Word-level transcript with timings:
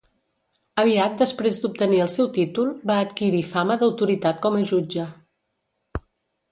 Aviat 0.83 1.19
després 1.23 1.59
d'obtenir 1.65 2.01
el 2.05 2.09
seu 2.15 2.31
títol, 2.39 2.73
va 2.93 2.97
adquirir 3.05 3.43
fama 3.53 3.79
d'autoritat 3.83 4.43
com 4.47 4.61
a 4.61 4.65
jutge. 4.73 5.09